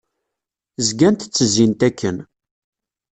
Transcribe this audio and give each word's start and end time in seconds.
Zgant 0.87 1.25
ttezzint 1.27 1.81
akken. 1.87 2.17